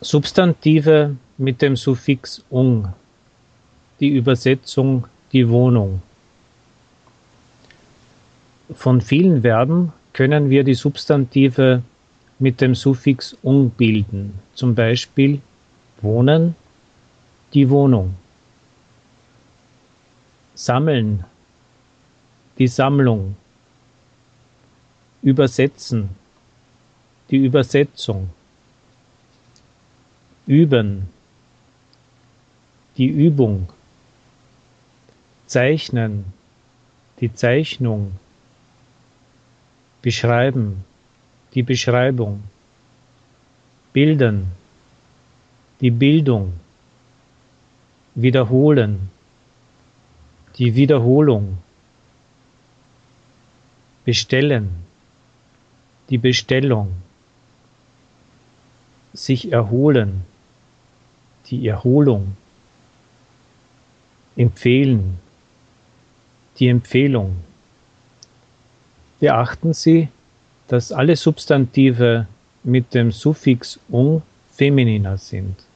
[0.00, 2.92] Substantive mit dem Suffix ung.
[3.98, 6.00] Die Übersetzung die Wohnung.
[8.72, 11.82] Von vielen Verben können wir die Substantive
[12.38, 15.40] mit dem Suffix ung bilden, zum Beispiel
[16.00, 16.54] wohnen,
[17.52, 18.14] die Wohnung,
[20.54, 21.24] sammeln,
[22.58, 23.34] die Sammlung,
[25.22, 26.10] übersetzen,
[27.30, 28.30] die Übersetzung,
[30.48, 31.10] üben,
[32.96, 33.68] die Übung,
[35.46, 36.24] zeichnen,
[37.20, 38.12] die Zeichnung,
[40.00, 40.84] beschreiben,
[41.54, 42.44] die Beschreibung,
[43.92, 44.46] bilden,
[45.82, 46.54] die Bildung,
[48.14, 49.10] wiederholen,
[50.56, 51.58] die Wiederholung,
[54.06, 54.70] bestellen,
[56.08, 56.94] die Bestellung,
[59.12, 60.24] sich erholen,
[61.50, 62.36] die Erholung,
[64.36, 65.18] empfehlen,
[66.58, 67.36] die Empfehlung.
[69.20, 70.08] Beachten Sie,
[70.68, 72.26] dass alle Substantive
[72.62, 75.67] mit dem Suffix ung femininer sind.